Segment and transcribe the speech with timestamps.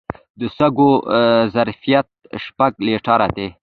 [0.39, 0.89] د سږو
[1.53, 2.07] ظرفیت
[2.43, 3.47] شپږ لیټره دی.